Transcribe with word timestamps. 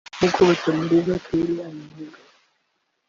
nk’uko 0.17 0.39
Batamuriza 0.49 1.21
Claire 1.23 1.55
abivuga 1.67 2.19